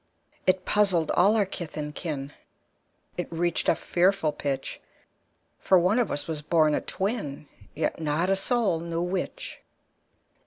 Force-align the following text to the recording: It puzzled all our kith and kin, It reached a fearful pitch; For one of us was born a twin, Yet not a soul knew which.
It 0.47 0.65
puzzled 0.65 1.11
all 1.11 1.35
our 1.35 1.45
kith 1.45 1.77
and 1.77 1.93
kin, 1.93 2.33
It 3.17 3.31
reached 3.31 3.69
a 3.69 3.75
fearful 3.75 4.31
pitch; 4.31 4.81
For 5.59 5.77
one 5.77 5.99
of 5.99 6.09
us 6.09 6.27
was 6.27 6.41
born 6.41 6.73
a 6.73 6.81
twin, 6.81 7.47
Yet 7.75 7.99
not 7.99 8.27
a 8.31 8.35
soul 8.35 8.79
knew 8.79 9.03
which. 9.03 9.61